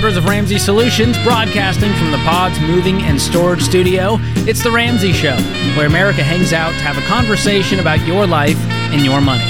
[0.00, 4.16] Headquarters of Ramsey Solutions, broadcasting from the Pods Moving and Storage Studio,
[4.48, 5.36] it's The Ramsey Show,
[5.76, 8.56] where America hangs out to have a conversation about your life
[8.94, 9.44] and your money.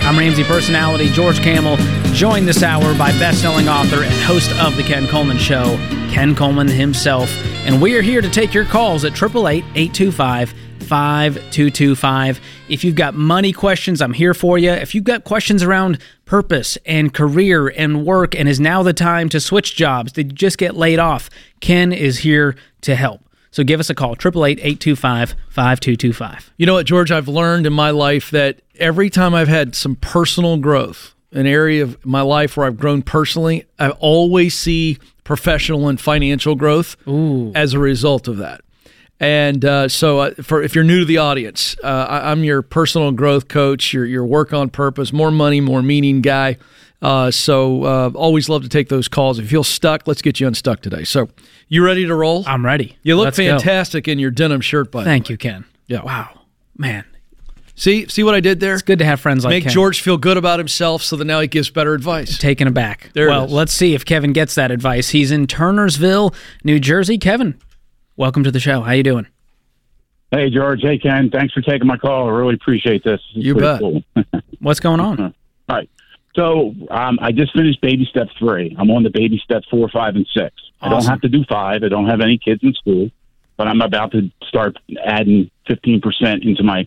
[0.00, 1.76] I'm Ramsey personality George Kamel,
[2.14, 5.76] joined this hour by best-selling author and host of The Ken Coleman Show,
[6.10, 7.30] Ken Coleman himself.
[7.66, 10.54] And we are here to take your calls at 888 825
[10.90, 12.40] 5225.
[12.68, 14.72] If you've got money questions, I'm here for you.
[14.72, 19.28] If you've got questions around purpose and career and work, and is now the time
[19.28, 21.30] to switch jobs, did you just get laid off?
[21.60, 23.20] Ken is here to help.
[23.52, 26.50] So give us a call, 888-825-5225.
[26.56, 29.94] You know what, George, I've learned in my life that every time I've had some
[29.94, 35.88] personal growth, an area of my life where I've grown personally, I always see professional
[35.88, 37.52] and financial growth Ooh.
[37.54, 38.62] as a result of that.
[39.20, 42.62] And uh, so, uh, for if you're new to the audience, uh, I, am your
[42.62, 46.56] personal growth coach, your your work on purpose, more money, more meaning guy.
[47.02, 49.38] Uh, so, uh, always love to take those calls.
[49.38, 51.04] If you feel stuck, let's get you unstuck today.
[51.04, 51.28] So,
[51.68, 52.44] you ready to roll?
[52.46, 52.96] I'm ready.
[53.02, 54.12] You look Let's fantastic go.
[54.12, 55.64] in your denim shirt, by Thank you, Ken.
[55.86, 56.02] Yeah.
[56.02, 56.40] Wow,
[56.76, 57.04] man.
[57.74, 58.74] See, see what I did there?
[58.74, 59.72] It's good to have friends like Make Ken.
[59.72, 62.36] George feel good about himself, so that now he gives better advice.
[62.38, 63.10] Taken aback.
[63.14, 65.10] There well, let's see if Kevin gets that advice.
[65.10, 67.16] He's in Turnersville, New Jersey.
[67.16, 67.58] Kevin,
[68.20, 68.82] welcome to the show.
[68.82, 69.26] How you doing?
[70.30, 70.82] Hey, George.
[70.82, 71.30] Hey, Ken.
[71.30, 72.28] Thanks for taking my call.
[72.28, 73.20] I really appreciate this.
[73.34, 73.80] this you bet.
[73.80, 74.04] Cool.
[74.60, 75.18] What's going on?
[75.18, 75.32] All
[75.68, 75.90] right.
[76.36, 78.76] So um, I just finished baby step three.
[78.78, 80.54] I'm on the baby step four, five, and six.
[80.80, 80.80] Awesome.
[80.80, 81.82] I don't have to do five.
[81.82, 83.10] I don't have any kids in school,
[83.56, 86.86] but I'm about to start adding 15% into my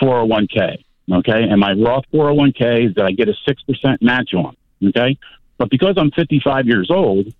[0.00, 0.82] 401k.
[1.12, 1.42] Okay.
[1.42, 4.56] And my Roth 401k is that I get a 6% match on.
[4.82, 5.18] Okay.
[5.58, 7.32] But because I'm 55 years old,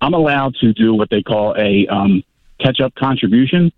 [0.00, 2.22] I'm allowed to do what they call a um,
[2.60, 3.72] catch up contribution.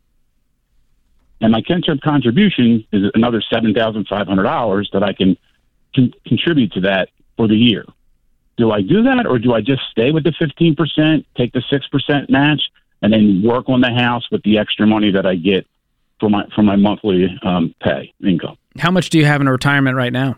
[1.41, 5.36] And my catch up contribution is another $7,500 that I can
[5.94, 7.84] con- contribute to that for the year.
[8.56, 12.30] Do I do that or do I just stay with the 15%, take the 6%
[12.30, 12.60] match,
[13.00, 15.66] and then work on the house with the extra money that I get
[16.18, 18.58] for my, for my monthly um, pay income?
[18.78, 20.36] How much do you have in retirement right now?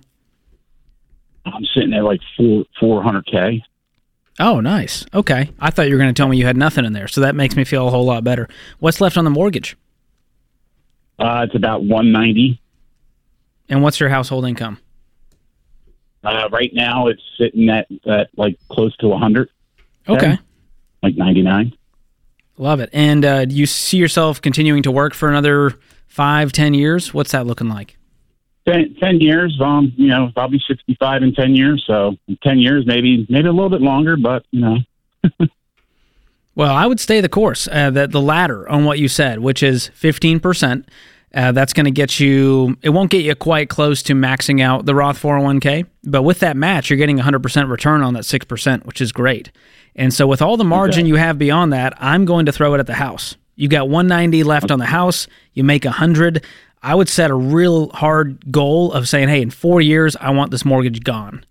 [1.44, 3.62] I'm sitting at like four, 400K.
[4.40, 5.04] Oh, nice.
[5.12, 5.50] Okay.
[5.60, 7.34] I thought you were going to tell me you had nothing in there, so that
[7.34, 8.48] makes me feel a whole lot better.
[8.78, 9.76] What's left on the mortgage?
[11.18, 12.60] Uh, it's about 190.
[13.68, 14.78] And what's your household income?
[16.24, 19.48] Uh, right now, it's sitting at, at like close to 100.
[20.08, 20.38] Okay.
[21.02, 21.72] Like 99.
[22.58, 22.90] Love it.
[22.92, 27.12] And uh, do you see yourself continuing to work for another five, ten years?
[27.14, 27.96] What's that looking like?
[28.66, 29.58] 10, 10 years.
[29.60, 31.84] Um, you know, I'll be 65 in 10 years.
[31.86, 34.76] So 10 years, maybe, maybe a little bit longer, but you know.
[36.54, 39.62] well, I would stay the course, uh, the, the latter on what you said, which
[39.62, 40.84] is 15%.
[41.34, 44.84] Uh, that's going to get you, it won't get you quite close to maxing out
[44.84, 49.00] the Roth 401k, but with that match, you're getting 100% return on that 6%, which
[49.00, 49.50] is great.
[49.96, 51.08] And so, with all the margin okay.
[51.08, 53.36] you have beyond that, I'm going to throw it at the house.
[53.56, 56.44] You got 190 left on the house, you make 100.
[56.82, 60.50] I would set a real hard goal of saying, hey, in four years, I want
[60.50, 61.44] this mortgage gone.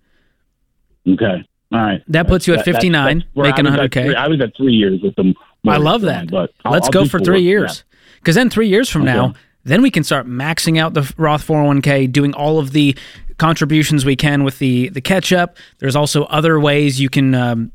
[1.08, 1.44] Okay.
[1.72, 2.03] All right.
[2.08, 4.06] That puts you at 59, that's, that's making 100K.
[4.06, 5.34] Three, I was at three years with them.
[5.66, 6.30] I love that.
[6.30, 7.84] but I'll, Let's I'll go for three years.
[8.16, 9.14] Because then three years from okay.
[9.14, 9.34] now,
[9.64, 12.97] then we can start maxing out the Roth 401k, doing all of the
[13.38, 15.58] contributions we can with the the catch up.
[15.80, 17.72] There's also other ways you can um,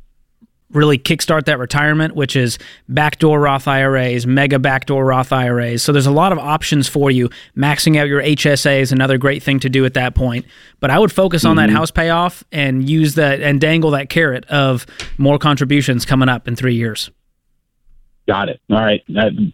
[0.70, 5.82] really kickstart that retirement, which is backdoor Roth IRAs, mega backdoor Roth IRAs.
[5.82, 7.30] So there's a lot of options for you.
[7.56, 10.44] Maxing out your HSA is another great thing to do at that point.
[10.80, 11.68] But I would focus on mm-hmm.
[11.68, 14.86] that house payoff and use that and dangle that carrot of
[15.18, 17.10] more contributions coming up in three years.
[18.26, 18.60] Got it.
[18.70, 19.02] All right.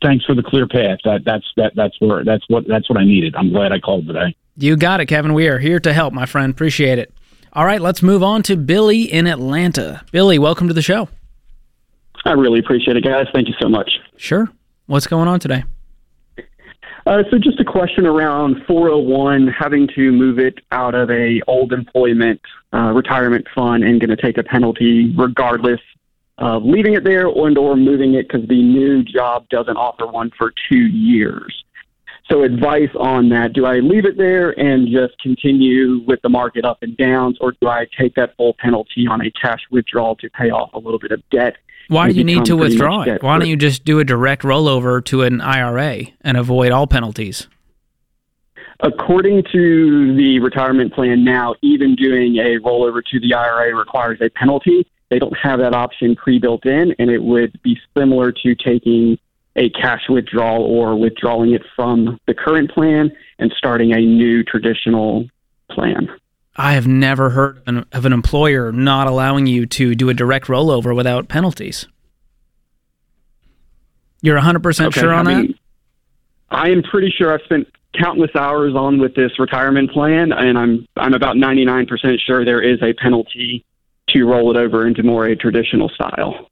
[0.02, 0.98] thanks for the clear path.
[1.04, 3.36] That that's that that's where that's what that's what I needed.
[3.36, 4.34] I'm glad I called today.
[4.56, 5.34] You got it, Kevin.
[5.34, 6.50] We are here to help, my friend.
[6.52, 7.12] Appreciate it.
[7.54, 10.02] All right, let's move on to Billy in Atlanta.
[10.10, 11.10] Billy, welcome to the show.
[12.24, 13.26] I really appreciate it, guys.
[13.34, 13.90] Thank you so much.
[14.16, 14.48] Sure.
[14.86, 15.64] What's going on today?
[17.04, 21.74] Uh, so, just a question around 401 having to move it out of a old
[21.74, 22.40] employment
[22.72, 25.80] uh, retirement fund and going to take a penalty regardless
[26.38, 30.30] of leaving it there and or moving it because the new job doesn't offer one
[30.38, 31.64] for two years.
[32.30, 36.64] So advice on that: Do I leave it there and just continue with the market
[36.64, 40.30] up and downs, or do I take that full penalty on a cash withdrawal to
[40.30, 41.56] pay off a little bit of debt?
[41.88, 43.22] Why do you need to withdraw it?
[43.22, 47.48] Why don't you just do a direct rollover to an IRA and avoid all penalties?
[48.80, 54.28] According to the retirement plan now, even doing a rollover to the IRA requires a
[54.30, 54.86] penalty.
[55.10, 59.18] They don't have that option pre-built in, and it would be similar to taking
[59.56, 65.26] a cash withdrawal or withdrawing it from the current plan and starting a new traditional
[65.70, 66.08] plan.
[66.56, 70.46] I have never heard an, of an employer not allowing you to do a direct
[70.46, 71.86] rollover without penalties.
[74.20, 75.54] You're 100% Okay, sure on I that?
[76.50, 80.86] I am pretty sure I've spent countless hours on with this retirement plan, and I'm
[80.96, 81.88] I'm about 99%
[82.20, 83.64] sure there is a penalty
[84.08, 86.50] to roll it over into more a traditional style.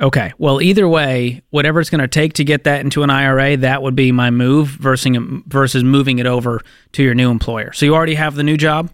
[0.00, 0.32] Okay.
[0.38, 3.82] Well, either way, whatever it's going to take to get that into an IRA, that
[3.82, 5.16] would be my move versus
[5.46, 6.60] versus moving it over
[6.92, 7.72] to your new employer.
[7.72, 8.90] So you already have the new job,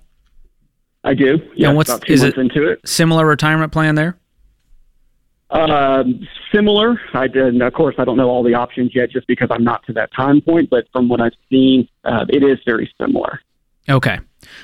[1.06, 1.38] I do.
[1.54, 2.80] Yeah, what's- about two is months it- into it.
[2.88, 4.16] similar retirement plan there.
[5.50, 7.00] Um, similar.
[7.12, 7.48] I did.
[7.54, 9.92] and Of course, I don't know all the options yet, just because I'm not to
[9.92, 10.70] that time point.
[10.70, 13.40] But from what I've seen, uh, it is very similar.
[13.88, 14.18] Okay.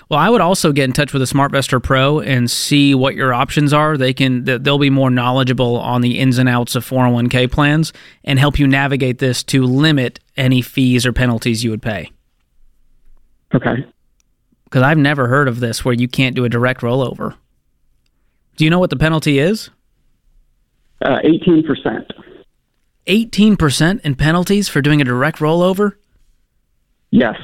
[0.09, 3.33] Well, I would also get in touch with a SmartVestor Pro and see what your
[3.33, 3.97] options are.
[3.97, 7.93] They can they'll be more knowledgeable on the ins and outs of 401k plans
[8.25, 12.11] and help you navigate this to limit any fees or penalties you would pay.
[13.55, 13.87] Okay.
[14.65, 17.37] Because I've never heard of this where you can't do a direct rollover.
[18.57, 19.71] Do you know what the penalty is?
[21.03, 22.13] Uh, Eighteen percent.
[23.07, 25.95] 18% in penalties for doing a direct rollover?
[27.11, 27.37] Yes.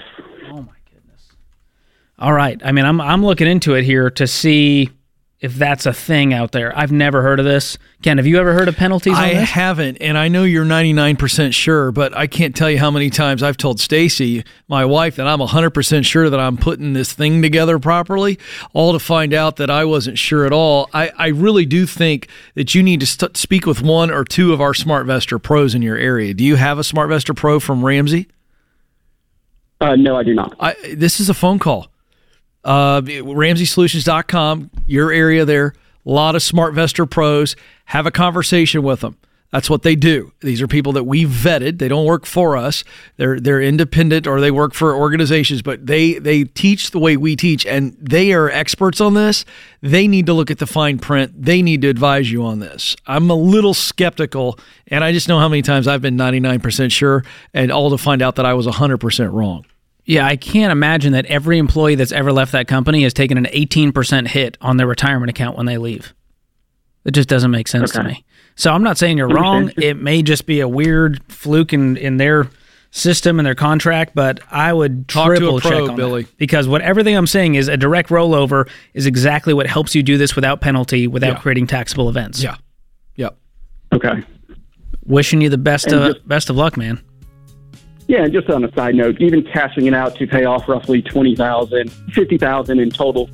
[2.18, 2.28] My goodness.
[2.28, 2.60] All right.
[2.64, 4.90] I mean, I'm I'm looking into it here to see
[5.38, 6.76] if that's a thing out there.
[6.76, 7.76] I've never heard of this.
[8.02, 9.50] Ken, have you ever heard of penalties on I this?
[9.50, 13.42] haven't, and I know you're 99% sure, but I can't tell you how many times
[13.42, 17.78] I've told Stacy, my wife, that I'm 100% sure that I'm putting this thing together
[17.78, 18.38] properly,
[18.72, 20.88] all to find out that I wasn't sure at all.
[20.94, 24.54] I, I really do think that you need to st- speak with one or two
[24.54, 26.32] of our SmartVestor pros in your area.
[26.32, 28.26] Do you have a SmartVestor pro from Ramsey?
[29.82, 30.54] Uh, no, I do not.
[30.58, 31.88] I, this is a phone call.
[32.66, 35.72] Uh, RamseySolutions.com, your area there.
[36.04, 37.54] A lot of SmartVestor pros.
[37.86, 39.16] Have a conversation with them.
[39.52, 40.32] That's what they do.
[40.40, 41.78] These are people that we vetted.
[41.78, 42.82] They don't work for us.
[43.16, 47.36] They're they're independent or they work for organizations, but they they teach the way we
[47.36, 49.44] teach, and they are experts on this.
[49.80, 51.40] They need to look at the fine print.
[51.40, 52.96] They need to advise you on this.
[53.06, 54.58] I'm a little skeptical,
[54.88, 57.24] and I just know how many times I've been 99% sure,
[57.54, 59.64] and all to find out that I was 100% wrong.
[60.06, 63.46] Yeah, I can't imagine that every employee that's ever left that company has taken an
[63.46, 66.14] 18% hit on their retirement account when they leave.
[67.04, 68.24] It just doesn't make sense to me.
[68.54, 69.62] So I'm not saying you're wrong.
[69.62, 69.84] Understand.
[69.84, 72.48] It may just be a weird fluke in, in their
[72.92, 76.22] system and their contract, but I would Talk to a triple pro, check on Billy.
[76.22, 76.38] that.
[76.38, 80.16] because what everything I'm saying is a direct rollover is exactly what helps you do
[80.18, 81.38] this without penalty, without Yeah.
[81.40, 82.42] creating taxable events.
[82.42, 82.56] Yeah.
[83.16, 83.36] Yep.
[83.92, 84.22] Okay.
[85.04, 87.00] Wishing you the best And of just- best of luck, man.
[88.08, 91.02] Yeah, and just on a side note, even cashing it out to pay off roughly
[91.02, 93.28] twenty thousand, fifty thousand in total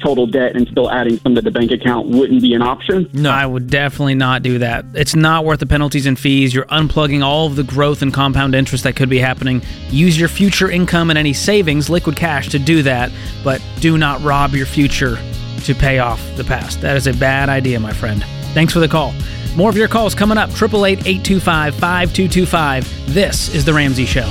[0.00, 3.08] total debt and still adding some to the bank account wouldn't be an option.
[3.12, 4.84] No, I would definitely not do that.
[4.94, 6.54] It's not worth the penalties and fees.
[6.54, 9.62] You're unplugging all of the growth and compound interest that could be happening.
[9.88, 13.10] Use your future income and any savings, liquid cash, to do that,
[13.42, 15.18] but do not rob your future
[15.64, 16.80] to pay off the past.
[16.80, 18.24] That is a bad idea, my friend.
[18.54, 19.12] Thanks for the call.
[19.58, 23.12] More of your calls coming up 888 825 5225.
[23.12, 24.30] This is The Ramsey Show.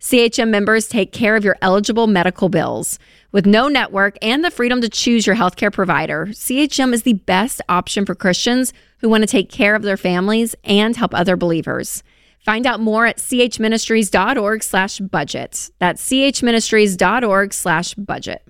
[0.00, 2.98] CHM members take care of your eligible medical bills.
[3.32, 7.60] With no network and the freedom to choose your healthcare provider, CHM is the best
[7.68, 12.02] option for Christians who want to take care of their families and help other believers.
[12.38, 15.70] Find out more at chministries.org slash budget.
[15.80, 18.42] That's chministries.org slash budget.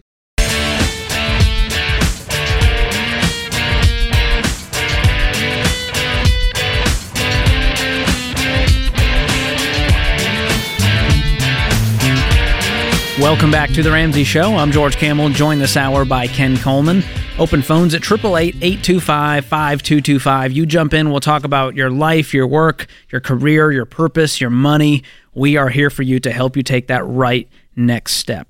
[13.21, 14.57] Welcome back to The Ramsey Show.
[14.57, 17.03] I'm George Kamel, joined this hour by Ken Coleman.
[17.39, 20.53] Open phones at 888 825 5225.
[20.53, 24.51] You jump in, we'll talk about your life, your work, your career, your purpose, your
[24.51, 25.03] money.
[25.33, 28.49] We are here for you to help you take that right next step.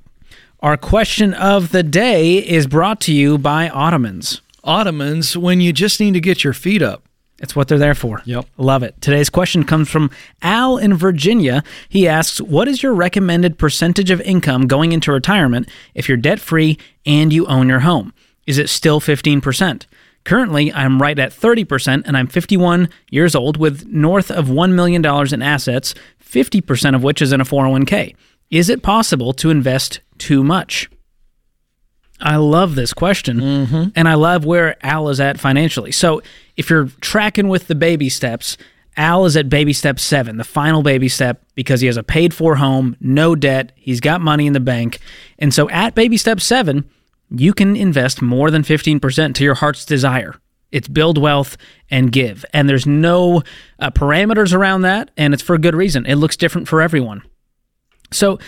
[0.58, 4.40] Our question of the day is brought to you by Ottomans.
[4.64, 7.05] Ottomans when you just need to get your feet up.
[7.38, 8.22] It's what they're there for.
[8.24, 8.46] Yep.
[8.56, 9.00] Love it.
[9.00, 11.62] Today's question comes from Al in Virginia.
[11.88, 16.40] He asks, What is your recommended percentage of income going into retirement if you're debt
[16.40, 18.14] free and you own your home?
[18.46, 19.84] Is it still 15%?
[20.24, 25.04] Currently, I'm right at 30%, and I'm 51 years old with north of $1 million
[25.04, 28.16] in assets, 50% of which is in a 401k.
[28.50, 30.88] Is it possible to invest too much?
[32.20, 33.40] I love this question,
[33.94, 35.92] and I love where Al is at financially.
[35.92, 36.22] So,
[36.56, 38.56] if you're tracking with the baby steps,
[38.96, 42.32] Al is at baby step seven, the final baby step, because he has a paid
[42.32, 44.98] for home, no debt, he's got money in the bank.
[45.38, 46.88] And so, at baby step seven,
[47.30, 50.34] you can invest more than 15% to your heart's desire.
[50.72, 51.56] It's build wealth
[51.90, 52.44] and give.
[52.52, 53.42] And there's no
[53.78, 56.06] uh, parameters around that, and it's for a good reason.
[56.06, 57.22] It looks different for everyone.
[58.12, 58.38] So,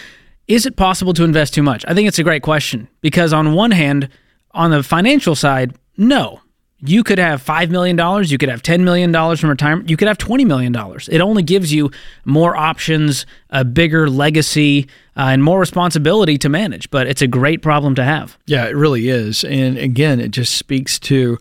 [0.49, 1.85] is it possible to invest too much?
[1.87, 4.09] I think it's a great question because, on one hand,
[4.53, 6.41] on the financial side, no.
[6.81, 7.97] You could have $5 million,
[8.29, 10.73] you could have $10 million from retirement, you could have $20 million.
[11.11, 11.91] It only gives you
[12.25, 14.87] more options, a bigger legacy,
[15.17, 16.89] uh, and more responsibility to manage.
[16.91, 18.39] But it's a great problem to have.
[18.47, 19.43] Yeah, it really is.
[19.43, 21.39] And again, it just speaks to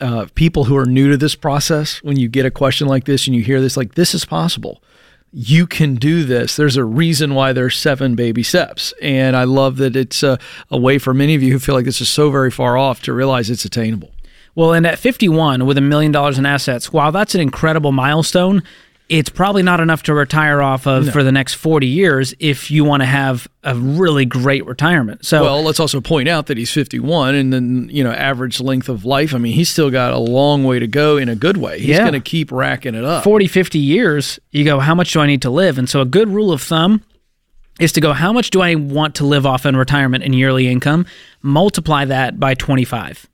[0.00, 2.00] uh, people who are new to this process.
[2.04, 4.84] When you get a question like this and you hear this, like, this is possible.
[5.32, 6.56] You can do this.
[6.56, 8.94] There's a reason why there's seven baby steps.
[9.02, 10.38] And I love that it's a,
[10.70, 13.02] a way for many of you who feel like this is so very far off
[13.02, 14.12] to realize it's attainable.
[14.54, 18.62] Well, and at 51 with a million dollars in assets, while that's an incredible milestone,
[19.08, 22.82] it's probably not enough to retire off of for the next 40 years if you
[22.84, 25.24] want to have a really great retirement.
[25.24, 28.88] So, Well, let's also point out that he's 51 and then, you know, average length
[28.88, 29.32] of life.
[29.34, 31.78] I mean, he's still got a long way to go in a good way.
[31.78, 31.98] He's Yeah.
[32.00, 33.22] going to keep racking it up.
[33.22, 35.78] 40, 50 years, you go, how much do I need to live?
[35.78, 37.02] And so, a good rule of thumb
[37.78, 40.66] is to go, how much do I want to live off in retirement in yearly
[40.66, 41.06] income?
[41.42, 43.26] Multiply that by 25.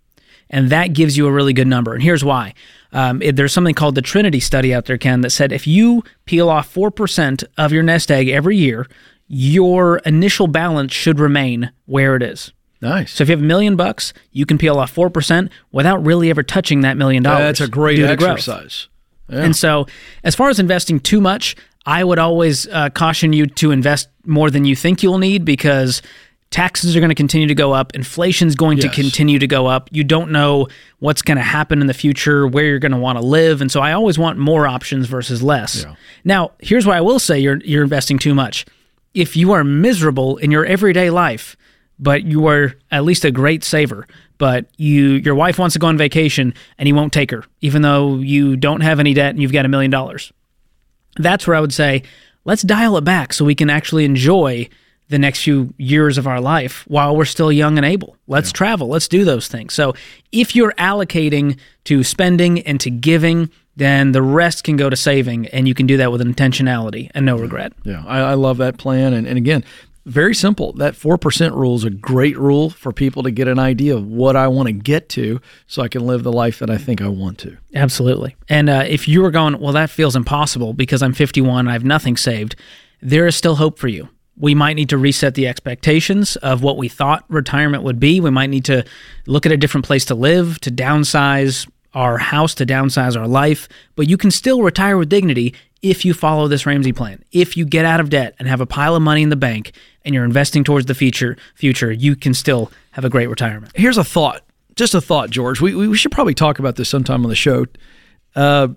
[0.52, 1.94] And that gives you a really good number.
[1.94, 2.52] And here's why.
[2.92, 6.04] Um, it- there's something called the Trinity study out there, Ken, that said if you
[6.26, 8.86] peel off 4% of your nest egg every year,
[9.28, 12.52] your initial balance should remain where it is.
[12.82, 13.12] Nice.
[13.12, 16.42] So if you have a million bucks, you can peel off 4% without really ever
[16.42, 17.58] touching that million dollars.
[17.58, 18.30] That's a great due to growth.
[18.32, 18.88] exercise.
[19.28, 19.86] And so,
[20.24, 21.56] as far as investing too much,
[21.86, 26.02] I would always uh, caution you to invest more than you think you'll need because
[26.52, 29.88] taxes are going to continue to go up, inflation's going to continue to go up.
[29.90, 30.68] You don't know
[31.00, 33.72] what's going to happen in the future, where you're going to want to live, and
[33.72, 35.84] so I always want more options versus less.
[36.24, 38.64] Now, here's why I will say you're you're investing too much.
[39.14, 41.56] If you are miserable in your everyday life,
[41.98, 44.06] but you are at least a great saver,
[44.42, 47.82] but you your wife wants to go on vacation and you won't take her even
[47.82, 50.32] though you don't have any debt and you've got a million dollars
[51.16, 52.02] that's where i would say
[52.44, 54.68] let's dial it back so we can actually enjoy
[55.12, 58.88] the next few years of our life while we're still young and able let's travel
[58.88, 59.94] let's do those things so
[60.32, 65.46] if you're allocating to spending and to giving then the rest can go to saving
[65.48, 68.78] and you can do that with intentionality and no regret Yeah, I, I love that
[68.78, 69.12] plan.
[69.12, 69.64] And, and again,
[70.04, 70.72] very simple.
[70.72, 74.34] That 4% rule is a great rule for people to get an idea of what
[74.36, 77.08] I want to get to so I can live the life that I think I
[77.08, 77.56] want to.
[77.74, 78.36] Absolutely.
[78.48, 81.72] And uh, if you were going, well, that feels impossible because I'm 51, and I
[81.72, 82.56] have nothing saved,
[83.00, 84.08] there is still hope for you.
[84.36, 88.20] We might need to reset the expectations of what we thought retirement would be.
[88.20, 88.84] We might need to
[89.26, 93.68] look at a different place to live, to downsize our house, to downsize our life.
[93.94, 97.22] But you can still retire with dignity if you follow this Ramsey plan.
[97.32, 99.72] If you get out of debt and have a pile of money in the bank
[100.04, 103.72] and you're investing towards the future, future, you can still have a great retirement.
[103.74, 104.42] Here's a thought,
[104.76, 105.60] just a thought, George.
[105.60, 107.66] We, we should probably talk about this sometime on the show.
[108.34, 108.68] Uh,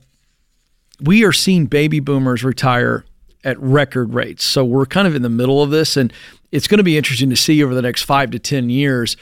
[1.00, 3.06] we are seeing baby boomers retire
[3.46, 4.44] at record rates.
[4.44, 6.12] So we're kind of in the middle of this, and
[6.52, 9.16] it's going to be interesting to see over the next five to 10 years,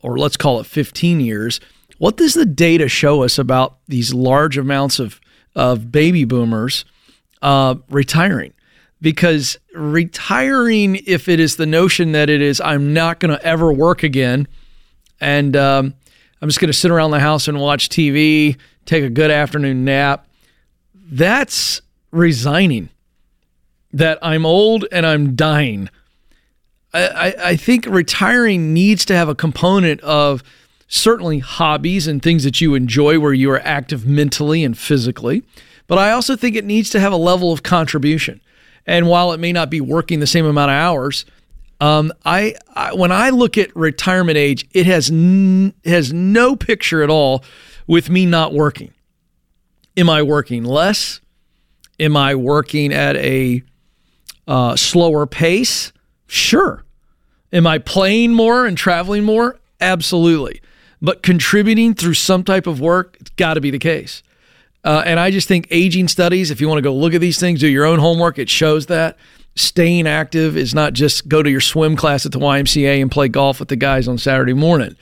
[0.00, 1.60] or let's call it 15 years,
[1.98, 5.20] what does the data show us about these large amounts of,
[5.54, 6.84] of baby boomers
[7.42, 8.54] uh, retiring?
[9.00, 13.72] Because retiring, if it is the notion that it is, I'm not going to ever
[13.72, 14.48] work again,
[15.20, 15.94] and um,
[16.40, 19.84] I'm just going to sit around the house and watch TV, take a good afternoon
[19.84, 20.26] nap,
[20.94, 22.88] that's resigning.
[23.94, 25.88] That I'm old and I'm dying.
[26.92, 30.44] I, I, think retiring needs to have a component of
[30.86, 35.42] certainly hobbies and things that you enjoy where you are active mentally and physically.
[35.88, 38.40] But I also think it needs to have a level of contribution.
[38.86, 41.24] And while it may not be working the same amount of hours,
[41.80, 47.02] um, I, I when I look at retirement age, it has n- has no picture
[47.02, 47.44] at all
[47.86, 48.92] with me not working.
[49.96, 51.20] Am I working less?
[51.98, 53.62] Am I working at a
[54.46, 55.92] uh, slower pace?
[56.26, 56.84] Sure.
[57.52, 59.58] Am I playing more and traveling more?
[59.80, 60.60] Absolutely.
[61.00, 64.22] But contributing through some type of work, it's got to be the case.
[64.82, 67.38] Uh, and I just think aging studies, if you want to go look at these
[67.40, 69.16] things, do your own homework, it shows that
[69.54, 73.28] staying active is not just go to your swim class at the YMCA and play
[73.28, 74.96] golf with the guys on Saturday morning.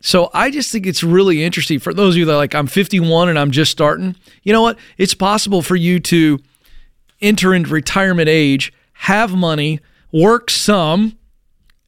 [0.00, 2.66] So I just think it's really interesting for those of you that are like, I'm
[2.66, 4.16] 51 and I'm just starting.
[4.42, 4.78] You know what?
[4.96, 6.38] It's possible for you to
[7.20, 9.80] enter into retirement age, have money,
[10.12, 11.16] work some,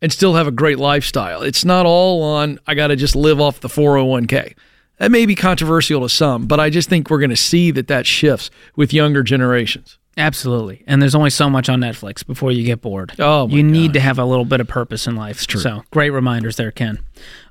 [0.01, 1.43] and still have a great lifestyle.
[1.43, 4.55] It's not all on, I got to just live off the 401k.
[4.99, 7.89] That may be controversial to some, but I just think we're going to see that
[7.89, 9.99] that shifts with younger generations.
[10.17, 10.85] Absolutely.
[10.87, 13.13] And there's only so much on Netflix before you get bored.
[13.19, 15.47] Oh, my you need to have a little bit of purpose in life.
[15.47, 15.61] true.
[15.61, 16.99] So great reminders there, Ken.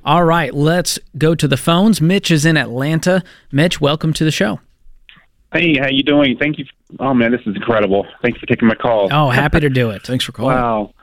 [0.05, 1.99] All right, let's go to the phones.
[2.01, 3.23] Mitch is in Atlanta.
[3.51, 4.59] Mitch, welcome to the show.
[5.51, 6.37] Hey, how you doing?
[6.37, 6.65] Thank you.
[6.99, 8.07] Oh man, this is incredible.
[8.21, 9.09] Thanks for taking my call.
[9.11, 10.03] Oh, happy to do it.
[10.03, 10.55] Thanks for calling.
[10.55, 10.93] Wow.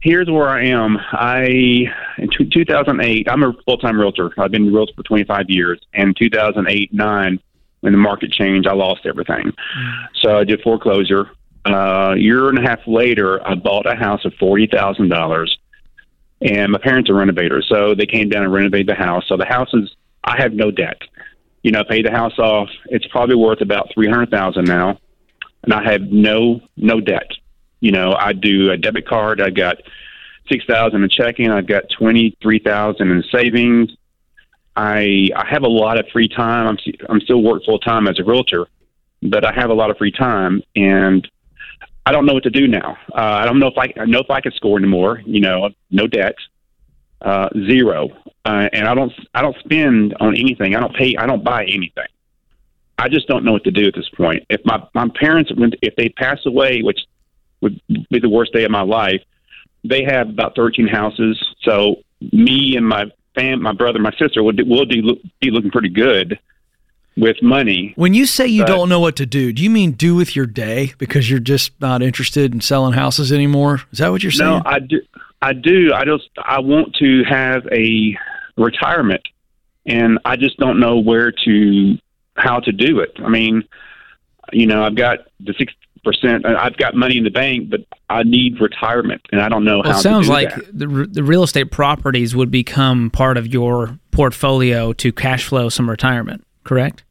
[0.00, 0.98] Here's where I am.
[1.12, 1.46] I
[2.18, 4.30] in t- 2008, I'm a full-time realtor.
[4.38, 5.80] I've been a realtor for 25 years.
[5.94, 7.40] And 2008, nine,
[7.80, 9.52] when the market changed, I lost everything.
[10.20, 11.30] So I did foreclosure.
[11.64, 15.58] Uh, a year and a half later, I bought a house of forty thousand dollars,
[16.40, 19.24] and my parents are renovators, so they came down and renovated the house.
[19.26, 19.90] So the house is,
[20.22, 21.00] I have no debt.
[21.64, 22.68] You know, I paid the house off.
[22.86, 25.00] It's probably worth about three hundred thousand now,
[25.66, 27.30] and I have no no debt.
[27.80, 29.40] You know, I do a debit card.
[29.40, 29.76] I got
[30.50, 31.50] six thousand in checking.
[31.50, 33.90] I've got twenty three thousand in savings.
[34.74, 36.68] I I have a lot of free time.
[36.68, 38.66] I'm I'm still work full time as a realtor,
[39.22, 41.28] but I have a lot of free time, and
[42.06, 42.96] I don't know what to do now.
[43.12, 45.20] Uh, I don't know if I, I know if I can score anymore.
[45.26, 46.36] You know, no debt,
[47.20, 48.10] uh, zero,
[48.44, 50.76] uh, and I don't I don't spend on anything.
[50.76, 51.16] I don't pay.
[51.16, 52.06] I don't buy anything.
[52.98, 54.44] I just don't know what to do at this point.
[54.48, 55.50] If my my parents,
[55.82, 57.00] if they pass away, which
[57.60, 59.22] would be the worst day of my life,
[59.84, 61.42] they have about thirteen houses.
[61.62, 61.96] So
[62.32, 65.02] me and my fam, my brother, my sister will do, will do,
[65.40, 66.38] be looking pretty good
[67.18, 67.92] with money.
[67.96, 70.34] When you say you But- don't know what to do, do you mean do with
[70.36, 73.82] your day because you're just not interested in selling houses anymore?
[73.92, 74.50] Is that what you're saying?
[74.50, 75.00] No, I do.
[75.42, 75.92] I do.
[75.94, 78.16] I just I want to have a
[78.56, 79.22] retirement,
[79.84, 81.98] and I just don't know where to
[82.36, 83.12] how to do it.
[83.24, 83.64] I mean,
[84.52, 85.72] you know, I've got the six
[86.04, 86.46] percent.
[86.46, 89.92] I've got money in the bank, but I need retirement, and I don't know Well,
[89.92, 89.98] how.
[89.98, 90.78] it sounds to do like that.
[90.78, 95.90] the, the real estate properties would become part of your portfolio to cash flow some
[95.90, 97.02] retirement, correct?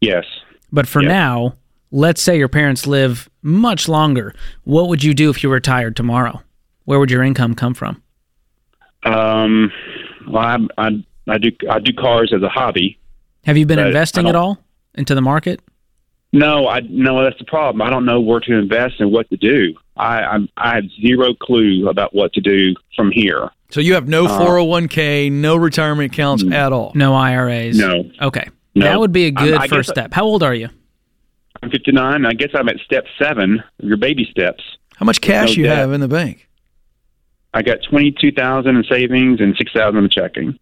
[0.00, 0.24] yes.
[0.72, 1.54] But for now,
[1.90, 4.34] let's say your parents live much longer.
[4.64, 6.42] What would you do if you retired tomorrow?
[6.84, 8.02] Where would your income come from?
[9.04, 9.72] Um.
[10.28, 12.98] Well, I, I I do I do cars as a hobby.
[13.46, 14.58] Have you been But investing at all
[14.94, 15.60] into the market?
[16.32, 17.22] No, I no.
[17.24, 17.80] That's the problem.
[17.80, 19.74] I don't know where to invest and what to do.
[19.96, 23.50] I I'm, I have zero clue about what to do from here.
[23.70, 26.92] so you have no Uh, 401k, no retirement accounts at all.
[26.94, 27.78] No IRAs?
[27.78, 28.10] No.
[28.20, 28.48] Okay.
[28.74, 28.84] No.
[28.84, 30.12] That would be a I'm- good I first guess I- step.
[30.14, 30.68] How old are you?
[31.62, 32.26] I'm 59.
[32.26, 34.62] I guess I'm at step seven, your baby steps.
[34.96, 35.78] How much cash No you debt.
[35.78, 36.48] have in the bank?
[37.54, 40.58] I got 22,000 in savings and 6,000 in checking.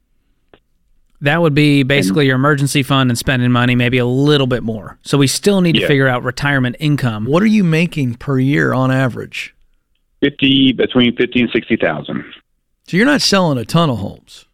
[1.25, 4.99] That would be basically your emergency fund and spending money, maybe a little bit more.
[5.03, 5.87] So we still need to Yeah.
[5.87, 7.25] figure out retirement income.
[7.25, 9.55] What are you making per year on average?
[10.21, 12.25] 50 between 50 and 60,000.
[12.87, 14.45] So you're not selling a ton of homes.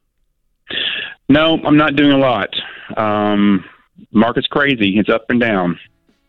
[1.28, 2.50] No, I'm not doing a lot.
[2.96, 3.64] Um,
[4.12, 4.96] market's crazy.
[4.98, 5.78] It's up and down.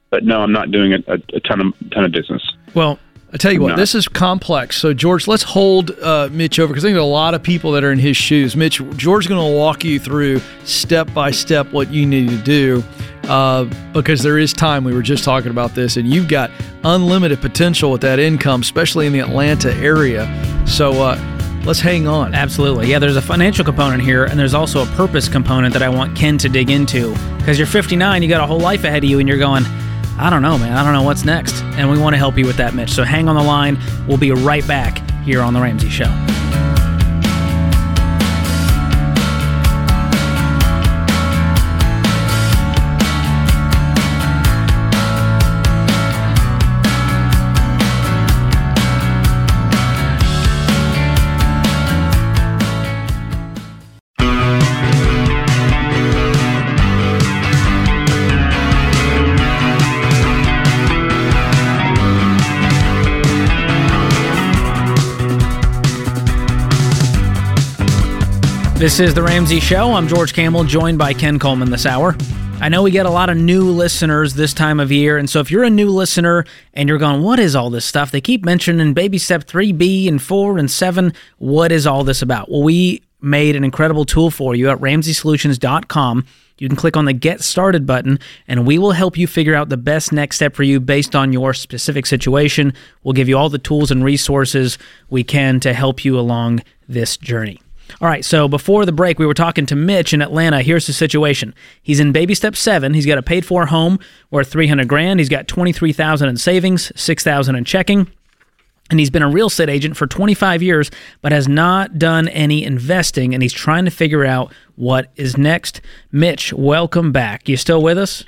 [0.10, 2.42] But no, I'm not doing a, a, a ton of ton of business.
[2.74, 3.00] Well,
[3.34, 3.76] I tell you what, No.
[3.78, 4.76] this is complex.
[4.78, 7.42] So George, let's hold uh, Mitch over because I think there are a lot of
[7.42, 8.58] people that are in his shoes.
[8.58, 12.84] Mitch, George's going to walk you through step by step what you need to do
[13.30, 13.64] uh,
[13.94, 14.84] because there is time.
[14.84, 16.52] We were just talking about this, and you've got
[16.84, 20.28] unlimited potential with that income, especially in the Atlanta area.
[20.68, 22.36] So uh, let's hang on.
[22.36, 22.90] Absolutely.
[22.90, 26.18] Yeah, there's a financial component here, and there's also a purpose component that I want
[26.18, 27.16] Ken to dig into.
[27.38, 29.64] Because you're 59, you got a whole life ahead of you, and you're going,
[30.18, 30.78] I don't know, man.
[30.78, 31.62] I don't know what's next.
[31.64, 32.92] And we want to help you with that, Mitch.
[32.92, 33.80] So hang on the line.
[34.08, 36.51] We'll be right back here on The Ramsey Show.
[68.82, 69.94] This is The Ramsey Show.
[69.94, 72.16] I'm George Kamel, joined by Ken Coleman this hour.
[72.60, 75.40] I know we get a lot of new listeners this time of year, and so
[75.40, 78.10] if you're a new listener and you're going, What is all this stuff?
[78.10, 81.14] They keep mentioning baby step 3B and 4 and 7.
[81.38, 82.50] What is all this about?
[82.50, 86.26] Well, we made an incredible tool for you at ramseysolutions.com.
[86.58, 88.18] You can click on the Get Started button,
[88.48, 91.32] and we will help you figure out the best next step for you based on
[91.32, 92.74] your specific situation.
[93.04, 97.16] We'll give you all the tools and resources we can to help you along this
[97.16, 97.60] journey.
[98.00, 100.62] All right, so before the break, we were talking to Mitch in Atlanta.
[100.62, 102.94] Here's the situation: he's in baby step seven.
[102.94, 104.00] He's got a paid for home
[104.30, 105.20] worth three hundred grand.
[105.20, 108.08] He's got twenty three thousand in savings, six thousand in checking
[108.90, 112.66] and he's been a real estate agent for 25 years but has not done any
[112.66, 115.80] investing and he's trying to figure out what is next
[116.12, 118.26] mitch welcome back you still with us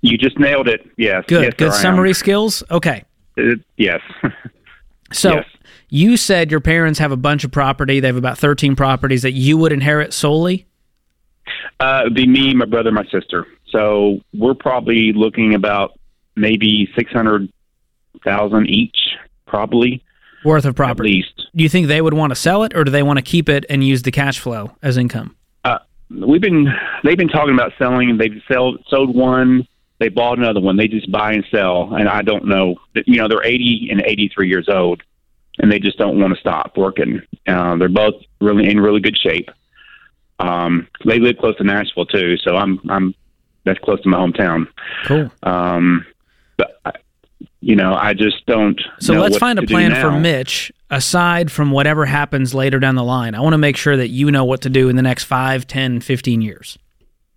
[0.00, 0.90] You just nailed it.
[0.96, 1.24] Yes.
[1.28, 1.82] good Yes, good sir, I am.
[1.82, 3.04] summary skills okay
[3.38, 4.00] Uh, yes.
[5.12, 5.46] so Yes.
[5.90, 9.32] You said your parents have a bunch of property they have about 13 properties that
[9.32, 10.66] you would inherit solely
[11.80, 13.46] Uh, it'd be me, my brother, my sister.
[13.70, 15.98] So we're probably looking about
[16.36, 17.48] maybe six hundred
[18.24, 18.96] thousand each,
[19.46, 20.02] probably
[20.44, 21.48] worth of at property least.
[21.54, 23.48] do you think they would want to sell it or do they want to keep
[23.48, 25.78] it and use the cash flow as income Uh,
[26.10, 26.66] we've been
[27.04, 28.10] they've been talking about selling.
[28.10, 29.66] and They've sell, sold one.
[29.98, 30.76] They bought another one.
[30.76, 32.76] They just buy and sell, and I don't know.
[33.06, 35.02] You know, they're eighty and eighty-three years old,
[35.60, 37.22] and they just don't want to stop working.
[37.46, 39.48] Uh, they're both really in really good shape.
[40.38, 43.14] Um, they live close to Nashville too, so I'm I'm
[43.64, 44.66] that's close to my hometown.
[45.04, 46.06] cool Um,
[46.56, 46.92] but I,
[47.60, 48.80] you know, I just don't.
[49.00, 50.10] So let's find a plan for.
[50.10, 53.34] Mitch aside from whatever happens later down the line.
[53.34, 55.66] I want to make sure that you know what to do in the next 5,
[55.66, 56.78] 10, 15 years.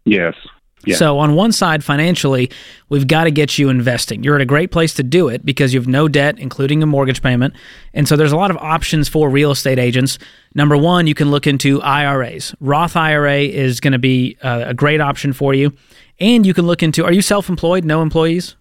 [0.05, 0.35] Yes.
[0.85, 0.95] Yeah.
[0.95, 2.51] So on one side financially,
[2.89, 4.23] we've got to get you investing.
[4.23, 6.85] You're at a great place to do it because you have no debt including a
[6.85, 7.53] mortgage payment.
[7.93, 10.19] And so there's a lot of options for real estate agents.
[10.55, 12.53] Number 1, you can look into IRAs.
[12.59, 15.71] Roth IRA is going to be uh, a great option for you.
[16.19, 18.55] And you can look into Are you self-employed, no employees?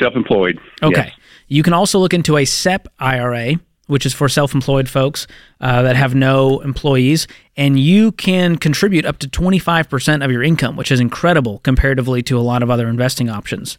[0.00, 0.58] Self-employed.
[0.82, 1.06] Okay.
[1.06, 1.14] Yes.
[1.48, 3.54] You can also look into a SEP IRA,
[3.86, 5.26] which is for self employed folks
[5.60, 10.76] uh, that have no employees, and you can contribute up to 25% of your income,
[10.76, 13.78] which is incredible comparatively to a lot of other investing options.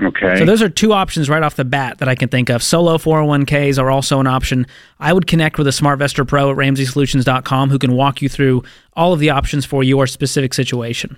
[0.00, 0.36] Okay.
[0.36, 2.62] So those are two options right off the bat that I can think of.
[2.62, 4.66] Solo 401ks are also an option.
[5.00, 9.12] I would connect with a SmartVestor Pro at RamseySolutions.com who can walk you through all
[9.12, 11.16] of the options for your specific situation.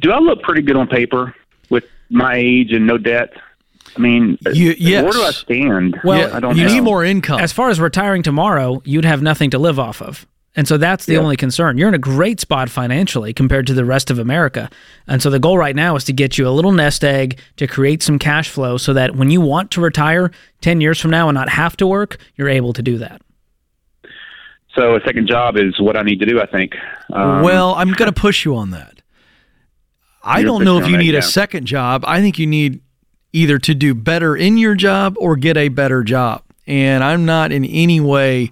[0.00, 1.34] do I look pretty good on paper
[1.68, 3.30] with my age and no debt?
[3.96, 5.02] I mean, You- yes.
[5.04, 5.98] where do I stand?
[6.04, 6.74] Well, Yeah, I don't you know.
[6.74, 7.40] need more income.
[7.40, 10.26] as far as retiring tomorrow, you'd have nothing to live off of.
[10.56, 11.20] And so that's the Yeah.
[11.20, 11.78] only concern.
[11.78, 14.68] You're in a great spot financially compared to the rest of America.
[15.06, 17.66] And so the goal right now is to get you a little nest egg to
[17.68, 21.28] create some cash flow so that when you want to retire 10 years from now
[21.28, 23.22] and not have to work, you're able to do that.
[24.74, 26.40] So a second job is what I need to do.
[26.40, 26.72] I think.
[27.12, 29.02] Um, well, I'm going to push you on that.
[30.22, 31.20] I don't know if you on that, need yeah.
[31.20, 32.04] a second job.
[32.06, 32.80] I think you need
[33.32, 36.42] either to do better in your job or get a better job.
[36.66, 38.50] And I'm not in any way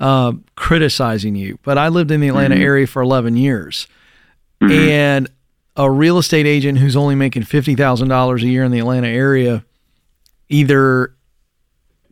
[0.00, 2.64] uh, criticizing you, but I lived in the Atlanta Mm-hmm.
[2.64, 3.86] area for 11 years.
[4.60, 5.28] And
[5.76, 9.64] a real estate agent who's only making $50,000 a year in the Atlanta area
[10.48, 11.14] either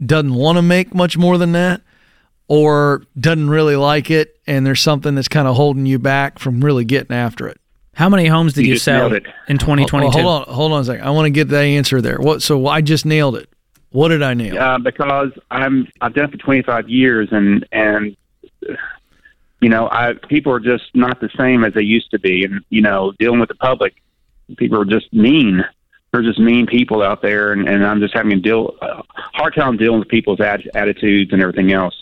[0.05, 1.81] doesn't want to make much more than that
[2.49, 6.63] or doesn't really like it and there's something that's kind of holding you back from
[6.65, 7.59] really getting after it.
[7.97, 9.25] How many homes did You you, sell it.
[9.49, 10.19] in 2022?
[10.19, 11.05] Oh, hold on, hold on a second.
[11.07, 12.19] I want to get that answer there.
[12.19, 12.43] What?
[12.43, 13.49] So I just nailed it.
[13.91, 14.59] What did I nail?
[14.59, 18.15] uh, because I'm I've done it for 25 years, and and
[19.63, 22.61] you know, I people are just not the same as they used to be, and
[22.69, 23.95] you know, dealing with the public,
[24.59, 25.65] people are just mean.
[26.13, 29.03] They're just mean people out there, and, and I'm just having a deal uh,
[29.35, 31.95] hard time dealing with people's ad- attitudes and everything else.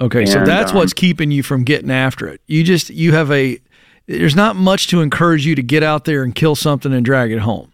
[0.00, 2.40] Okay, so that's um, what's keeping you from getting after it.
[2.46, 3.58] You just you have a
[4.06, 7.32] there's not much to encourage you to get out there and kill something and drag
[7.32, 7.72] it home.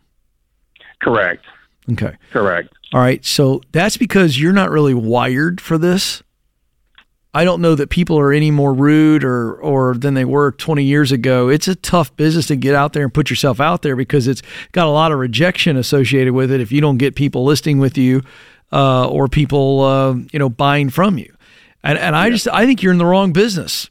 [1.00, 1.44] Correct.
[1.90, 2.16] Okay.
[2.30, 2.68] Correct.
[2.92, 3.24] All right.
[3.24, 6.22] So that's because you're not really wired for this.
[7.34, 10.84] I don't know that people are any more rude or or than they were 20
[10.84, 11.48] years ago.
[11.48, 14.42] It's a tough business to get out there and put yourself out there because it's
[14.72, 17.96] got a lot of rejection associated with it if you don't get people listing with
[17.96, 18.20] you
[18.70, 21.34] uh, or people uh, you know buying from you.
[21.82, 23.88] And and I just I think you're in the wrong business.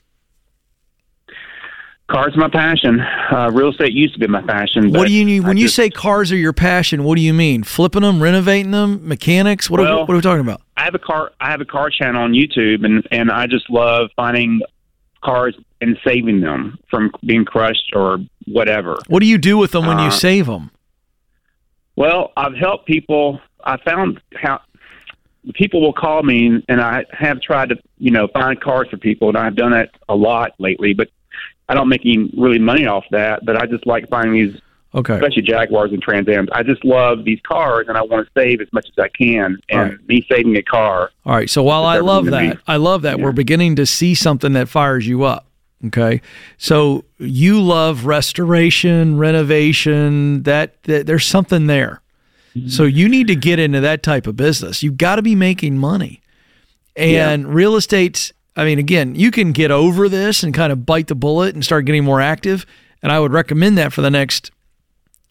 [2.11, 2.99] Cars are my passion.
[2.99, 4.91] Uh, real estate used to be my passion.
[4.91, 7.03] What do you I when you just- say cars are your passion?
[7.05, 7.63] What do you mean?
[7.63, 9.69] Flipping them, renovating them, mechanics?
[9.69, 10.61] What, are, what are we talking about?
[10.75, 11.31] I have a car.
[11.39, 14.61] I have a car channel on YouTube, and and I just love finding
[15.23, 18.97] cars and saving them from being crushed or whatever.
[19.07, 20.71] What do you do with them when you Uh, save them?
[21.95, 23.39] Well, I've helped people.
[23.63, 24.59] I found how
[25.53, 29.29] people will call me, and I have tried to you know find cars for people,
[29.29, 30.93] and I've done that a lot lately.
[30.93, 31.09] But
[31.71, 33.45] I don't make any really money off that.
[33.45, 34.61] But I just like finding these
[34.93, 35.13] Okay.
[35.13, 36.49] especially Jaguars and Trans Ams.
[36.51, 39.57] I just love these cars, and I want to save as much as I can.
[39.69, 40.07] And right.
[40.09, 41.49] me saving a car, All right.
[41.49, 42.57] So while I love that.
[42.67, 43.23] I love that Yeah.
[43.23, 45.47] we're beginning to see something that fires you up.
[45.87, 46.19] Okay.
[46.57, 52.01] So you love restoration, renovation, that, that there's something there.
[52.55, 52.67] Mm-hmm.
[52.67, 54.83] So you need to get into that type of business.
[54.83, 56.21] You've got to be making money.
[56.97, 61.07] And real estate's, I mean, again, you can get over this and kind of bite
[61.07, 62.65] the bullet and start getting more active.
[63.01, 64.51] And I would recommend that for the next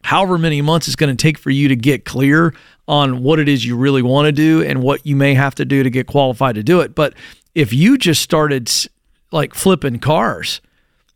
[0.03, 2.55] however many months it's going to take for you to get clear
[2.89, 5.65] on what it is you really want to do and what you may have to
[5.65, 6.95] do to get qualified to do it.
[6.95, 7.15] But
[7.55, 8.71] if you just started
[9.31, 10.61] like flipping cars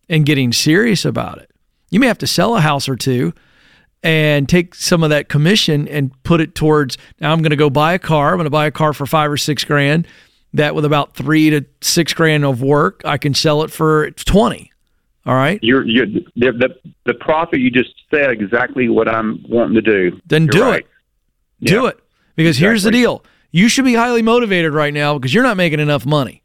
[0.09, 1.51] and getting serious about it,
[1.91, 3.33] you may have to sell a house or two
[4.03, 7.71] and take some of that commission and put it towards now I'm going to go
[7.71, 8.31] buy a car.
[8.31, 10.07] I'm going to buy a car for five or six grand.
[10.55, 14.71] That with about three to six grand of work, I can sell it for 20.
[15.27, 15.59] All right.
[15.63, 16.69] you're, you're the, the
[17.07, 20.21] the profit you just said exactly what I'm wanting to do.
[20.27, 20.87] Then You're do right.
[21.61, 21.67] it.
[21.67, 21.99] Do it.
[22.37, 23.25] Because here's the deal.
[23.51, 26.43] You should be highly motivated right now because you're not making enough money.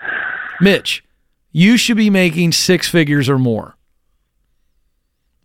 [0.60, 1.02] Mitch,
[1.52, 3.76] you should be making six figures or more.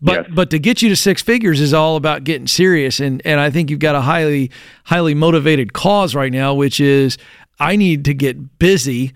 [0.01, 0.31] But Yes.
[0.35, 3.49] but to get you to six figures is all about getting serious and and I
[3.49, 4.51] think you've got a highly
[4.83, 7.17] highly motivated cause right now which is
[7.59, 9.13] I need to get busy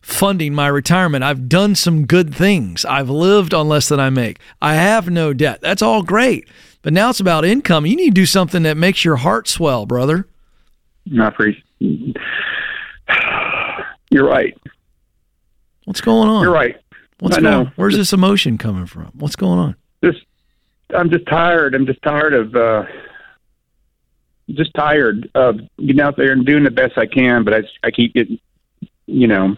[0.00, 1.24] funding my retirement.
[1.24, 2.84] I've done some good things.
[2.84, 4.38] I've lived on less than I make.
[4.62, 5.60] I have no debt.
[5.60, 6.48] That's all great.
[6.82, 7.84] But now it's about income.
[7.86, 10.26] You need to do something that makes your heart swell, brother.
[11.20, 11.64] I appreciate.
[14.10, 14.56] You're right.
[15.84, 16.42] What's going on?
[16.42, 16.76] You're right.
[17.20, 17.60] What's I going know.
[17.60, 17.72] on?
[17.76, 19.06] Where's this emotion coming from?
[19.14, 19.76] What's going on?
[20.04, 20.24] Just,
[20.94, 21.74] I'm just tired.
[21.74, 22.54] I'm just tired of.
[22.54, 22.84] uh
[24.50, 27.90] just tired of getting out there and doing the best I can, but I, I
[27.90, 28.38] keep getting,
[29.06, 29.56] you know,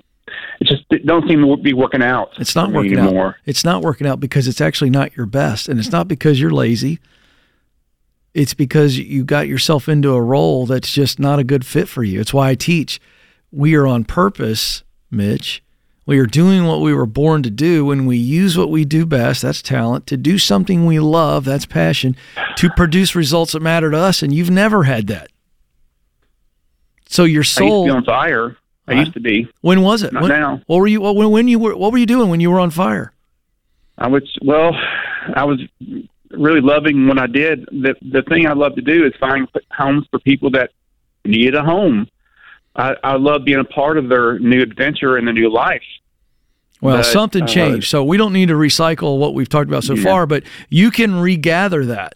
[0.61, 2.31] it just it don't seem to be working out.
[2.39, 3.29] It's not working anymore.
[3.29, 3.35] out.
[3.47, 5.69] It's not working out because it's actually not your best.
[5.69, 7.01] And it's not because you're lazy.
[8.33, 12.05] It's because you got yourself into a role that's just not a good fit for
[12.05, 12.21] you.
[12.21, 13.01] It's why I teach.
[13.51, 15.63] We are on purpose, Mitch.
[16.11, 19.07] We are doing what we were born to do when we use what we do
[19.07, 22.17] best, that's talent, to do something we love, that's passion,
[22.57, 24.21] to produce results that matter to us.
[24.21, 25.31] And you've never had that.
[27.07, 28.57] So your I used to soul, be on fire.
[28.89, 29.47] I used to be.
[29.61, 30.13] when was it?
[30.13, 30.61] Not When- now.
[30.67, 31.01] What were you?
[31.01, 31.77] When, when you were?
[31.77, 33.13] What were you doing when you were on fire?
[33.97, 34.75] I was well.
[35.37, 35.61] I was
[36.33, 37.67] really loving what I did.
[37.67, 40.71] The the thing I love to do is find homes for people that
[41.25, 42.09] need a home.
[42.75, 45.83] I, I love being a part of their new adventure and their new life.
[46.81, 47.89] Well, But, something uh, changed.
[47.89, 50.05] So we don't need to recycle what we've talked about so Yeah.
[50.05, 52.15] far, but you can regather that.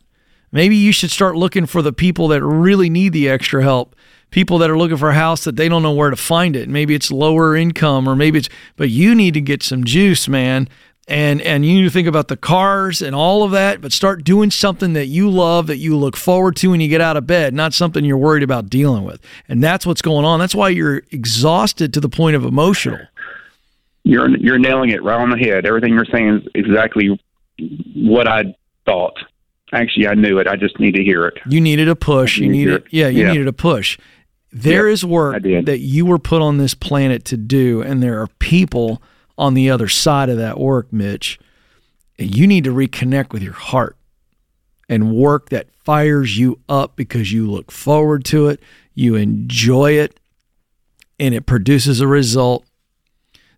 [0.53, 3.95] Maybe you should start looking for the people that really need the extra help.
[4.31, 6.69] People that are looking for a house that they don't know where to find it.
[6.69, 10.69] Maybe it's lower income or maybe it's but you need to get some juice, man.
[11.07, 14.25] And and you need to think about the cars and all of that, but start
[14.25, 17.27] doing something that you love, that you look forward to when you get out of
[17.27, 19.21] bed, not something you're worried about dealing with.
[19.49, 20.41] And that's what's going on.
[20.41, 23.01] That's why you're exhausted to the point of emotional.
[24.05, 25.67] You're you're nailing it right on the head.
[25.67, 27.19] Everything you're saying is exactly
[27.95, 29.15] what I thought.
[29.73, 30.47] Actually, I knew it.
[30.47, 31.39] I just need to hear it.
[31.49, 32.39] You needed a push.
[32.39, 32.85] You needed it.
[32.91, 33.33] yeah, you Yeah.
[33.33, 33.99] needed a push.
[34.53, 38.21] There Yeah, is work that you were put on this planet to do, and there
[38.21, 39.03] are people
[39.37, 41.41] on the other side of that work, Mitch.
[42.19, 43.97] And you need to reconnect with your heart
[44.89, 48.61] and work that fires you up because you look forward to it,
[48.95, 50.21] you enjoy it,
[51.19, 52.65] and it produces a result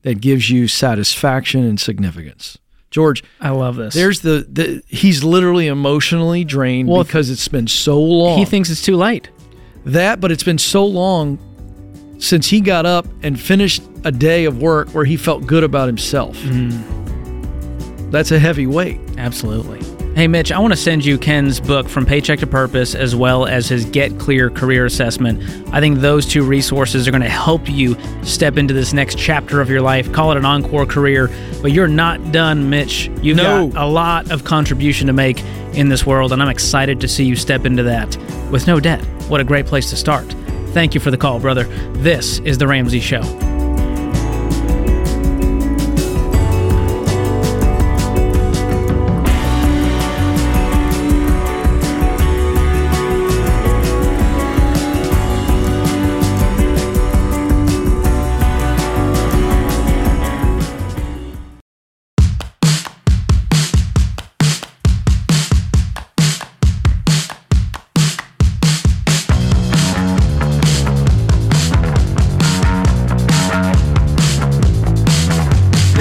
[0.07, 2.59] that gives you satisfaction and significance.
[2.93, 3.93] George, I love this.
[3.93, 8.39] there's the, the he's literally emotionally drained Well, because it's been so long.
[8.39, 9.31] he thinks it's too late.
[9.85, 11.39] that, but it's been so long
[12.21, 15.89] since he got up and finished a day of work where he felt good about
[15.89, 16.37] himself.
[16.39, 18.11] Mm.
[18.13, 19.01] That's a heavy weight.
[19.19, 19.81] Absolutely.
[20.17, 23.45] Hey, Mitch, I want to send you Ken's book, From Paycheck to Purpose, as well
[23.45, 25.43] as his Get Clear Career Assessment.
[25.75, 29.61] I think those two resources are going to help you step into this next chapter
[29.61, 30.11] of your life.
[30.15, 33.11] Call it an encore career, but you're not done, Mitch.
[33.21, 33.67] You've No.
[33.69, 35.43] got a lot of contribution to make
[35.75, 38.17] in this world, and I'm excited to see you step into that
[38.51, 39.05] with no debt.
[39.29, 40.35] What a great place to start.
[40.69, 41.65] Thank you for the call, brother.
[41.93, 43.21] This is The Ramsey Show.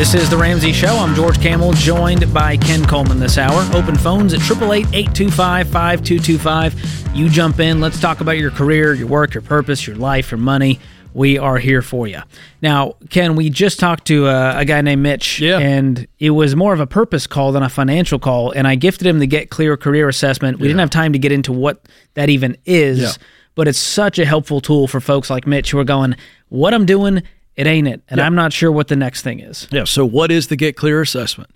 [0.06, 0.96] This is The Ramsey Show.
[0.96, 3.62] I'm George Kamel, joined by Ken Coleman this hour.
[3.76, 7.16] Open phones at 888 825 5225.
[7.18, 7.82] You jump in.
[7.82, 10.80] Let's talk about your career, your work, your purpose, your life, your money.
[11.16, 12.20] We are here for you.
[12.62, 15.58] Now, Ken, we just talked to a, a guy named Mitch, Yeah.
[15.58, 18.52] and it was more of a purpose call than a financial call.
[18.52, 20.60] And I gifted him the Get Clear Career Assessment.
[20.60, 21.82] We didn't have time to get into what
[22.14, 23.12] that even is, Yeah.
[23.56, 26.16] but it's such a helpful tool for folks like Mitch who are going,
[26.50, 27.24] What I'm doing,
[27.56, 28.02] it ain't it.
[28.10, 29.68] And I'm not sure what the next thing is.
[29.72, 29.86] Yeah.
[29.86, 31.52] So, what is the Get Clear assessment?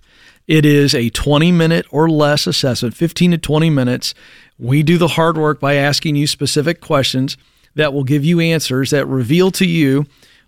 [0.46, 4.14] It is a 20 minute or less assessment, 15 to 20 minutes.
[4.58, 7.36] We do the hard work by asking you specific questions
[7.74, 10.06] that will give you answers that reveal to you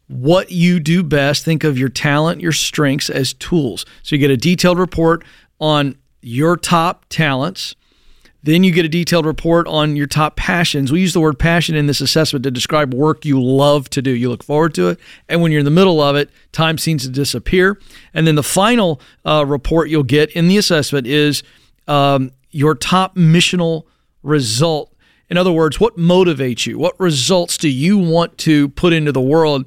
[0.09, 1.45] what you do best.
[1.45, 3.85] Think of your talent, your strengths as tools.
[4.03, 5.25] So, you get a detailed report
[5.61, 7.75] on your top talents.
[8.45, 10.91] Then you get a detailed report on your top passions.
[10.91, 14.11] We use the word passion in this assessment to describe work you love to do.
[14.11, 15.01] You look forward to it.
[15.29, 17.79] And when you're in the middle of it, time seems to disappear.
[18.13, 21.45] And then the final uh, report you'll get in the assessment is
[21.87, 23.85] um, your top missional
[24.25, 24.93] result.
[25.31, 26.79] In other words, what motivates you?
[26.79, 29.65] What results do you want to put into the world?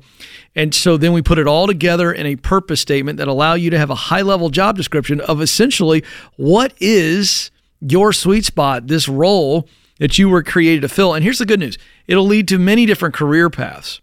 [0.53, 3.69] And so then we put it all together in a purpose statement that allow you
[3.69, 6.03] to have a high level job description of essentially
[6.35, 9.67] what is your sweet spot, this role
[9.99, 11.13] that you were created to fill.
[11.13, 14.01] And here's the good news it'll lead to many different career paths,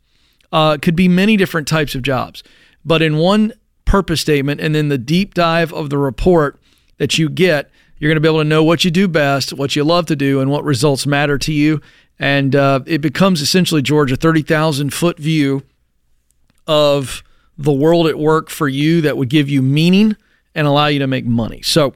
[0.51, 2.43] uh, could be many different types of jobs.
[2.85, 3.53] But in one
[3.85, 6.61] purpose statement and then the deep dive of the report
[6.99, 9.77] that you get, you're going to be able to know what you do best, what
[9.77, 11.81] you love to do, and what results matter to you.
[12.19, 15.63] And uh, it becomes essentially, George, a 30,000 foot view
[16.67, 17.23] of
[17.59, 20.17] the world at work for you that would give you meaning
[20.55, 21.63] and allow you to make money.
[21.63, 21.95] So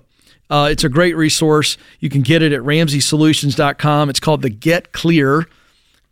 [0.50, 1.76] uh, it's a great resource.
[2.00, 4.10] You can get it at ramseysolutions.com.
[4.10, 5.46] It's called the Get Clear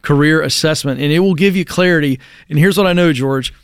[0.03, 2.19] Career Assessment, and it will give you clarity.
[2.49, 3.55] And here's what I know, George.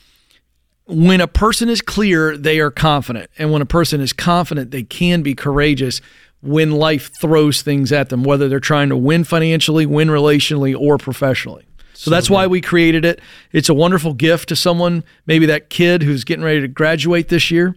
[0.86, 3.30] When a person is clear, they are confident.
[3.38, 6.00] And when a person is confident, they can be courageous
[6.42, 10.98] when life throws things at them, whether they're trying to win financially, win relationally, or
[10.98, 11.66] professionally.
[11.92, 13.20] So, that's why we created it.
[13.52, 17.50] It's a wonderful gift to someone, maybe that kid who's getting ready to graduate this
[17.50, 17.76] year.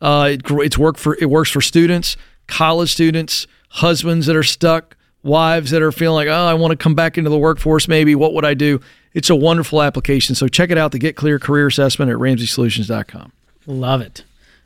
[0.00, 4.96] Uh, it, it's work for it works for students, college students, husbands that are stuck,
[5.22, 7.88] wives that are feeling like, oh, I want to come back into the workforce.
[7.88, 8.80] Maybe what would I do?
[9.14, 10.34] It's a wonderful application.
[10.34, 10.92] So check it out.
[10.92, 13.32] The Get Clear Career Assessment at RamseySolutions.com.
[13.66, 14.24] Love it.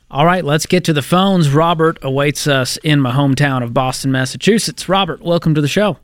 [0.09, 1.49] All right, let's get to the phones.
[1.51, 4.89] Robert awaits us in my hometown of Boston, Massachusetts.
[4.89, 5.97] Robert, welcome to the show.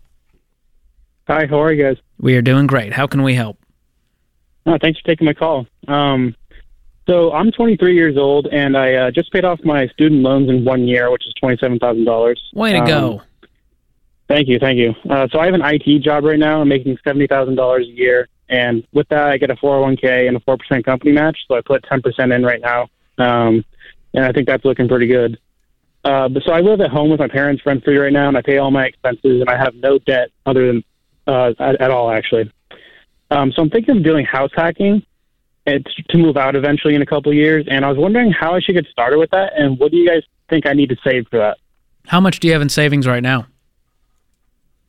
[1.27, 1.97] Hi, how are you guys?
[2.17, 2.93] We are doing great.
[2.93, 3.59] How can we help?
[4.65, 5.67] Oh, thanks for taking my call.
[5.89, 6.35] Um,
[7.07, 10.65] so I'm 23 years old, and I uh, just paid off my student loans in
[10.65, 12.35] one year, which is $27,000.
[12.53, 13.21] Way to Um, go.
[14.27, 14.93] Thank you, thank you.
[15.09, 16.59] Uh, so I have an IT job right now.
[16.59, 20.83] I'm making $70,000 a year, and with that, I get a 401k and a 4%
[20.83, 21.37] company match.
[21.47, 23.63] So I put 10% in right now, um,
[24.13, 25.39] and I think that's looking pretty good.
[26.03, 28.37] Uh, but so I live at home with my parents rent free right now, and
[28.37, 30.83] I pay all my expenses, and I have no debt other than
[31.25, 32.51] uh, at, at all actually.
[33.31, 35.03] Um, so I'm thinking of doing house hacking
[35.73, 37.65] t- to move out eventually in a couple of years.
[37.69, 40.07] And I was wondering how I should get started with that, and what do you
[40.07, 41.57] guys think I need to save for that?
[42.07, 43.47] How much do you have in savings right now?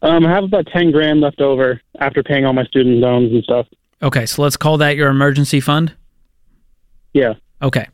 [0.03, 3.43] Um, I have about ten grand left over after paying all my student loans and
[3.43, 3.67] stuff.
[4.01, 5.93] Okay, so let's call that your emergency fund.
[7.13, 7.87] Yeah, Okay.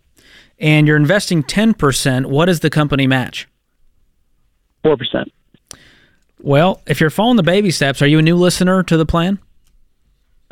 [0.58, 2.26] And you're investing 10%.
[2.26, 3.48] What does the company match?
[4.82, 5.32] four percent.
[6.40, 9.38] Well, if you're following the baby steps, are you a new listener to the plan?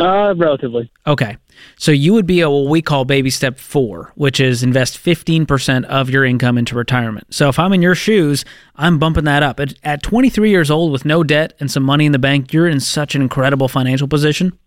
[0.03, 0.91] Uh, relatively.
[1.07, 1.37] Okay.
[1.77, 5.85] So you would be a what we call baby step four, which is invest 15%
[5.85, 7.33] of your income into retirement.
[7.33, 8.45] So if I'm in your shoes,
[8.77, 9.61] I'm bumping that up.
[9.61, 12.69] At, at 23 years old with no debt and some money in the bank, you're
[12.69, 14.59] in such an incredible financial position.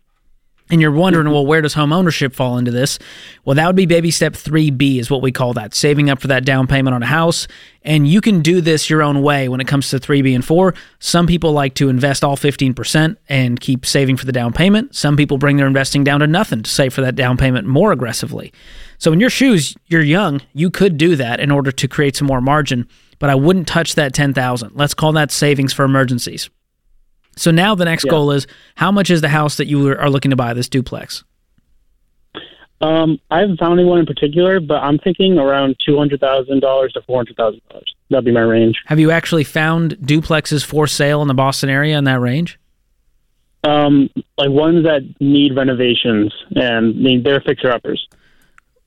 [0.70, 2.98] And you're wondering, well, where does home ownership fall into this?
[3.44, 6.28] Well, that would be baby step 3B, is what we call that, saving up for
[6.28, 7.48] that down payment on a house.
[7.84, 10.74] And you can do this your own way when it comes to 3B and 4.
[10.98, 14.96] Some people like to invest all 15% and keep saving for the down payment.
[14.96, 17.92] Some people bring their investing down to nothing to save for that down payment more
[17.92, 18.52] aggressively.
[18.98, 22.28] So, in your shoes, you're young, you could do that in order to create some
[22.28, 22.88] more margin,
[23.20, 24.72] but I wouldn't touch that 10,000.
[24.74, 26.50] Let's call that savings for emergencies.
[27.36, 28.12] So now the next Yeah.
[28.12, 31.24] goal is how much is the house that you are looking to buy this duplex?
[32.82, 36.92] Um, I haven't found anyone in particular, but I'm thinking around two hundred thousand dollars
[36.94, 37.96] to four hundred thousand dollars.
[38.10, 38.76] That'd be my range.
[38.86, 42.60] Have you actually found duplexes for sale in the Boston area in that range?
[43.64, 48.08] Um, like ones that need renovations and need they're fixer uppers.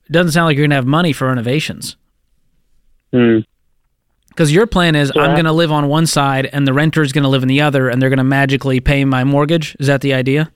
[0.05, 1.97] It doesn't sound like you're going to have money for renovations.
[3.11, 3.39] Hmm.
[4.39, 7.01] Because your plan is So I'm going to live on one side and the renter
[7.01, 9.75] is going to live in the other, and they're going to magically pay my mortgage.
[9.79, 10.49] Is that the idea?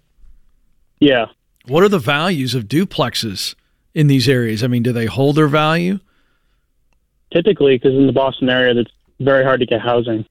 [1.00, 1.26] Yeah.
[1.68, 3.56] What are the values of duplexes
[3.94, 4.64] in these areas?
[4.64, 6.00] I mean, do they hold their value?
[7.34, 10.26] typically because in the Boston area, that's very hard to get housing.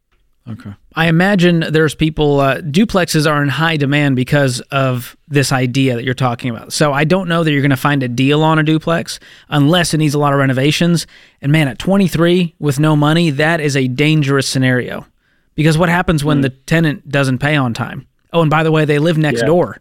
[0.49, 0.73] Okay.
[0.97, 6.05] I imagine there's people, uh, duplexes are in high demand because of this idea that
[6.05, 6.73] you're talking about.
[6.73, 9.95] So I don't know that you're going to find a deal on a duplex unless
[9.95, 11.07] it needs a lot of renovations.
[11.41, 15.07] And man, at 23 with no money, that is a dangerous scenario.
[15.55, 18.07] Because what happens when the tenant doesn't pay on time?
[18.33, 19.47] Oh, and by the way, they live next Yeah.
[19.47, 19.79] door.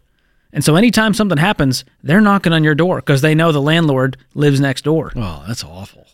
[0.52, 4.16] And so anytime something happens, they're knocking on your door because they know the landlord
[4.34, 5.10] lives next door.
[5.16, 6.06] Oh, that's awful.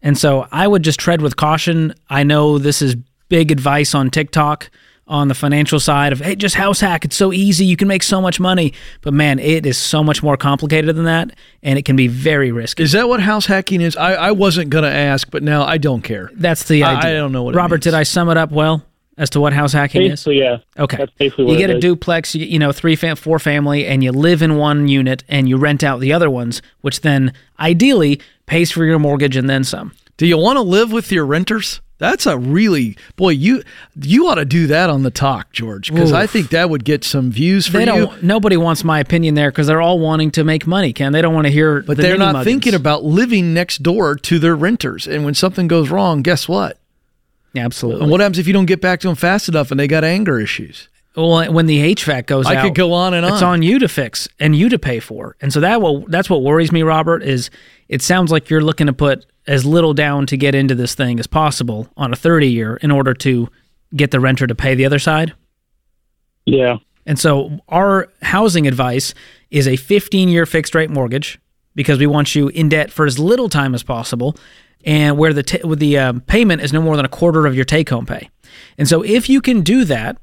[0.00, 1.92] And so I would just tread with caution.
[2.08, 2.96] I know this is
[3.30, 4.68] big advice on TikTok
[5.08, 7.04] on the financial side of, hey, just house hack.
[7.04, 7.64] It's so easy.
[7.64, 8.72] You can make so much money.
[9.00, 11.32] But man, it is so much more complicated than that.
[11.64, 12.84] And it can be very risky.
[12.84, 13.96] Is that what house hacking is?
[13.96, 16.30] I, I wasn't going to ask, but now I don't care.
[16.34, 17.10] That's the I- idea.
[17.10, 17.84] I don't know what it Robert, means.
[17.84, 18.84] did I sum it up well
[19.18, 20.10] as to what house hacking is?
[20.10, 20.58] Basically, yeah.
[20.78, 20.98] Okay.
[20.98, 21.82] That's basically you get it a is.
[21.82, 25.48] duplex, you, you know, three, fam- four family, and you live in one unit and
[25.48, 29.64] you rent out the other ones, which then ideally pays for your mortgage and then
[29.64, 29.92] some.
[30.20, 31.80] Do you want to live with your renters?
[31.96, 33.30] That's a really boy.
[33.30, 33.62] You
[33.98, 37.04] you ought to do that on the talk, George, because I think that would get
[37.04, 37.86] some views for They you.
[37.86, 38.22] don't.
[38.22, 40.92] Nobody wants my opinion there because they're all wanting to make money.
[40.92, 41.80] Ken, they don't want to hear.
[41.80, 42.44] but the they're not muggins.
[42.44, 45.06] thinking about living next door to their renters.
[45.06, 46.76] And when something goes wrong, guess what?
[47.54, 48.02] Yeah, absolutely.
[48.02, 50.04] And what happens if you don't get back to them fast enough and they got
[50.04, 50.90] anger issues?
[51.16, 53.32] well, when the HVAC goes I out, could go on and on.
[53.32, 53.54] It's on.
[53.54, 55.34] on you to fix and you to pay for.
[55.40, 57.22] And so that will that's what worries me, Robert.
[57.22, 57.48] Is
[57.88, 61.18] it sounds like you're looking to put as little down to get into this thing
[61.18, 63.48] as possible on a 30 year in order to
[63.96, 65.34] get the renter to pay the other side.
[66.46, 66.76] Yeah.
[67.04, 69.12] And so our housing advice
[69.50, 71.40] is a 15 year fixed rate mortgage
[71.74, 74.36] because we want you in debt for as little time as possible
[74.84, 77.56] and where the t- with the um, payment is no more than a quarter of
[77.56, 78.30] your take home pay.
[78.78, 80.18] And so if you can do that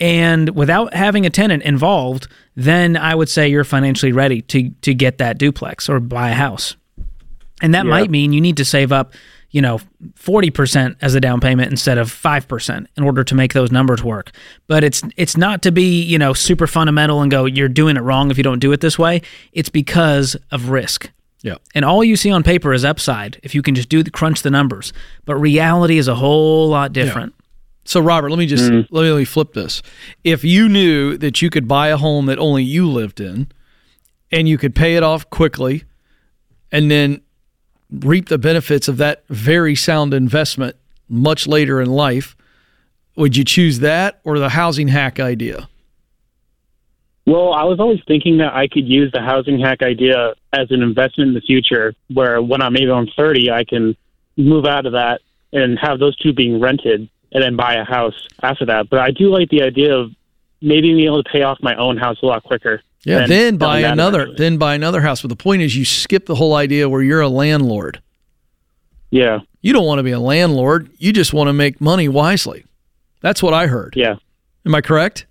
[0.00, 2.26] and without having a tenant involved,
[2.56, 6.34] then I would say you're financially ready to to get that duplex or buy a
[6.34, 6.74] house.
[7.62, 9.14] And that might mean you need to save up,
[9.50, 9.78] you know,
[10.14, 14.32] 40% as a down payment instead of 5% in order to make those numbers work.
[14.66, 18.00] But it's it's not to be, you know, super fundamental and go you're doing it
[18.00, 19.22] wrong if you don't do it this way.
[19.52, 21.10] It's because of risk.
[21.42, 21.56] Yeah.
[21.74, 24.42] And all you see on paper is upside if you can just do the crunch
[24.42, 24.92] the numbers.
[25.26, 27.34] But reality is a whole lot different.
[27.84, 28.94] So, Robert, let me just mm-hmm.
[28.94, 29.82] let, me, let me flip this.
[30.24, 33.48] If you knew that you could buy a home that only you lived in,
[34.32, 35.84] and you could pay it off quickly,
[36.72, 37.20] and then
[37.90, 40.76] reap the benefits of that very sound investment
[41.08, 42.36] much later in life,
[43.16, 45.68] would you choose that or the housing hack idea?
[47.26, 50.82] Well, I was always thinking that I could use the housing hack idea as an
[50.82, 53.96] investment in the future, where when I'm maybe I'm 30, I can
[54.36, 55.20] move out of that
[55.52, 58.90] and have those two being rented and then buy a house after that.
[58.90, 60.10] But I do like the idea of
[60.60, 62.82] maybe being able to pay off my own house a lot quicker.
[63.04, 64.36] Yeah, than then buy another, eventually.
[64.38, 65.22] then buy another house.
[65.22, 68.00] But the point is, you skip the whole idea where you're a landlord.
[69.10, 70.90] Yeah, You don't want to be a landlord.
[70.98, 72.64] You just want to make money wisely.
[73.20, 73.94] That's what I heard.
[73.96, 74.16] yeah,
[74.66, 75.26] Am I correct?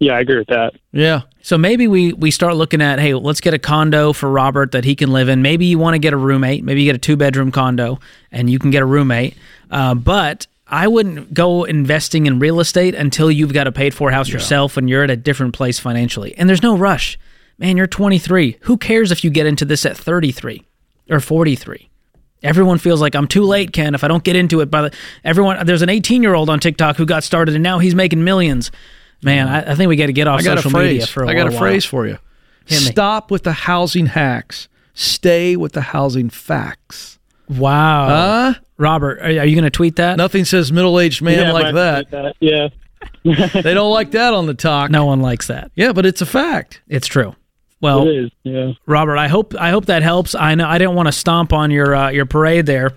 [0.00, 0.14] yeah.
[0.14, 0.74] I agree with that.
[0.92, 1.22] Yeah.
[1.42, 4.84] So maybe we we start looking at, hey, let's get a condo for Robert that
[4.84, 5.40] he can live in.
[5.40, 6.62] Maybe you want to get a roommate.
[6.64, 7.98] Maybe you get a two bedroom condo
[8.30, 9.34] and you can get a roommate.
[9.70, 14.10] Uh, but I wouldn't go investing in real estate until you've got a paid for
[14.12, 16.34] house yourself and you're at a different place financially.
[16.36, 17.18] And there's no rush.
[17.58, 18.58] Man, you're 23.
[18.62, 20.64] Who cares if you get into this at 33
[21.10, 21.90] or 43?
[22.42, 23.94] Everyone feels like I'm too late, Ken.
[23.94, 26.58] If I don't get into it by the everyone, there's an 18 year old on
[26.60, 28.70] TikTok who got started and now he's making millions.
[29.22, 31.42] Man, I, I think we got to get off social media for a I got
[31.42, 32.02] a little phrase while.
[32.02, 32.18] for you.
[32.66, 34.68] Stop with the housing hacks.
[34.94, 37.18] Stay with the housing facts.
[37.50, 38.60] Wow, Huh?
[38.78, 40.16] Robert, are, are you going to tweet that?
[40.16, 42.34] Nothing says middle-aged man yeah, like might that.
[42.40, 42.68] Yeah.
[43.62, 44.90] They don't like that on the talk.
[44.90, 45.70] No one likes that.
[45.74, 46.80] Yeah, but it's a fact.
[46.88, 47.34] It's true.
[47.80, 48.30] Well, It is.
[48.42, 48.72] Yeah.
[48.86, 50.34] Robert, I hope I hope that helps.
[50.34, 52.92] I know I didn't want to stomp on your uh, your parade there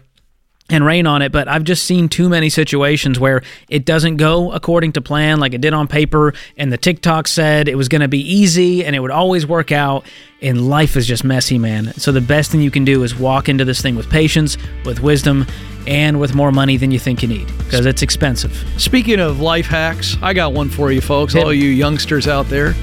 [0.69, 4.51] and rain on it, but I've just seen too many situations where it doesn't go
[4.51, 8.01] according to plan, like it did on paper, and the TikTok said it was going
[8.01, 10.05] to be easy and it would always work out,
[10.41, 11.93] and life is just messy, man.
[11.93, 15.01] So the best thing you can do is walk into this thing with patience, with
[15.01, 15.45] wisdom,
[15.85, 18.63] and with more money than you think you need because it's expensive.
[18.77, 22.47] Speaking of life hacks, I got one for you folks, Hit all you youngsters out
[22.47, 22.73] there.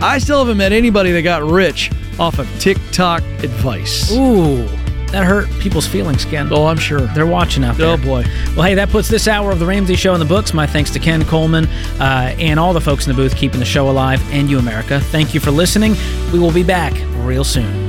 [0.00, 4.12] I still haven't met anybody that got rich off of TikTok advice.
[4.12, 4.68] Ooh,
[5.14, 6.52] that hurt people's feelings, Ken.
[6.52, 7.02] Oh, I'm sure.
[7.14, 7.86] They're watching out there.
[7.86, 8.24] Oh boy.
[8.56, 10.52] Well, hey, that puts this hour of the Ramsey Show in the books.
[10.52, 11.66] My thanks to Ken Coleman
[12.00, 14.98] uh, and all the folks in the booth keeping the show alive, and you, America.
[14.98, 15.94] Thank you for listening.
[16.32, 17.84] We will be back real soon.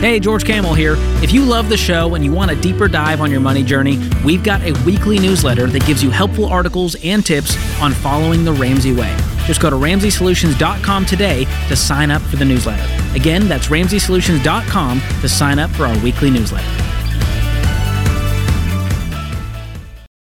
[0.00, 0.94] Hey, George Kamel here.
[1.20, 3.98] If you love the show and you want a deeper dive on your money journey,
[4.24, 8.52] we've got a weekly newsletter that gives you helpful articles and tips on following the
[8.52, 9.16] Ramsey way.
[9.46, 12.86] Just go to RamseySolutions.com today to sign up for the newsletter.
[13.14, 16.85] Again, that's RamseySolutions.com to sign up for our weekly newsletter.